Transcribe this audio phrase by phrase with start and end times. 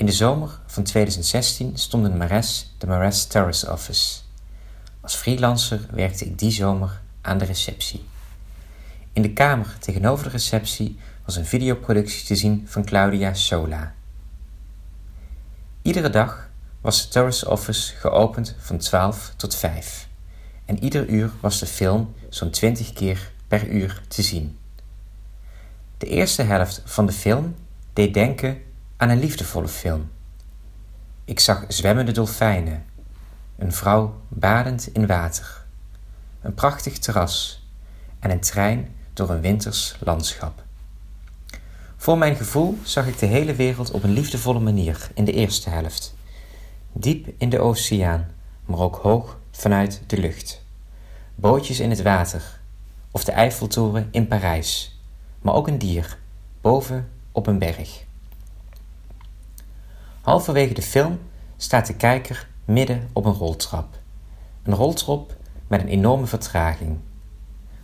[0.00, 4.20] In de zomer van 2016 stond in Mares de Mares Terrace Office.
[5.00, 8.04] Als freelancer werkte ik die zomer aan de receptie.
[9.12, 13.94] In de kamer tegenover de receptie was een videoproductie te zien van Claudia Sola.
[15.82, 20.08] Iedere dag was de Terrace Office geopend van 12 tot 5
[20.64, 24.58] en ieder uur was de film zo'n 20 keer per uur te zien.
[25.98, 27.54] De eerste helft van de film
[27.92, 28.68] deed denken
[29.00, 30.10] aan een liefdevolle film.
[31.24, 32.84] Ik zag zwemmende dolfijnen,
[33.58, 35.64] een vrouw badend in water,
[36.40, 37.66] een prachtig terras
[38.18, 40.62] en een trein door een winters landschap.
[41.96, 45.70] Voor mijn gevoel zag ik de hele wereld op een liefdevolle manier in de eerste
[45.70, 46.14] helft.
[46.92, 48.30] Diep in de oceaan,
[48.64, 50.64] maar ook hoog vanuit de lucht.
[51.34, 52.60] Bootjes in het water,
[53.10, 55.00] of de Eiffeltoren in Parijs,
[55.42, 56.18] maar ook een dier,
[56.60, 58.08] boven op een berg.
[60.20, 61.18] Halverwege de film
[61.56, 63.98] staat de kijker midden op een roltrap.
[64.62, 66.98] Een roltrap met een enorme vertraging.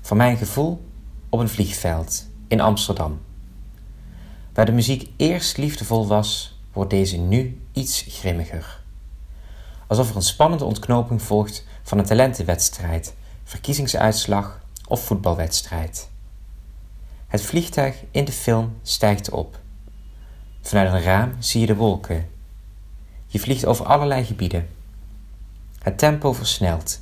[0.00, 0.84] Voor mijn gevoel
[1.28, 3.20] op een vliegveld in Amsterdam.
[4.52, 8.82] Waar de muziek eerst liefdevol was, wordt deze nu iets grimmiger.
[9.86, 16.08] Alsof er een spannende ontknoping volgt van een talentenwedstrijd, verkiezingsuitslag of voetbalwedstrijd.
[17.26, 19.58] Het vliegtuig in de film stijgt op.
[20.66, 22.28] Vanuit een raam zie je de wolken.
[23.26, 24.68] Je vliegt over allerlei gebieden.
[25.78, 27.00] Het tempo versnelt.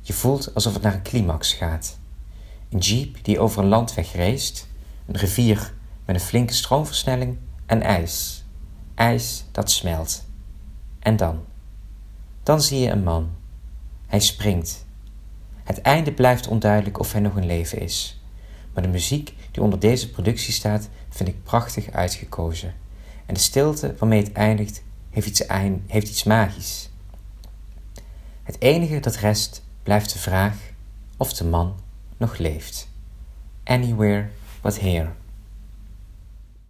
[0.00, 1.98] Je voelt alsof het naar een climax gaat.
[2.70, 4.64] Een jeep die over een landweg race,
[5.06, 5.72] een rivier
[6.04, 8.44] met een flinke stroomversnelling en ijs.
[8.94, 10.24] Ijs dat smelt.
[10.98, 11.44] En dan?
[12.42, 13.30] Dan zie je een man.
[14.06, 14.84] Hij springt.
[15.64, 18.20] Het einde blijft onduidelijk of hij nog in leven is.
[18.74, 22.81] Maar de muziek die onder deze productie staat, vind ik prachtig uitgekozen.
[23.32, 25.44] En de stilte waarmee het eindigt, heeft iets,
[25.86, 26.90] heeft iets magisch.
[28.42, 30.56] Het enige dat rest blijft de vraag
[31.16, 31.74] of de man
[32.16, 32.88] nog leeft.
[33.64, 34.28] Anywhere
[34.60, 35.10] but here.